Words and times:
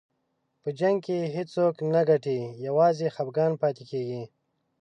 په 0.61 0.69
جنګ 0.79 0.97
کې 1.05 1.19
هېڅوک 1.35 1.75
نه 1.93 2.01
ګټي، 2.09 2.39
یوازې 2.67 3.07
خفګان 3.15 3.51
پاتې 3.61 3.83
کېږي. 3.91 4.23